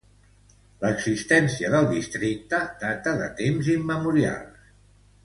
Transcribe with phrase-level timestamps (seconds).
[0.85, 4.69] L'existència del districte data de temps immemorials.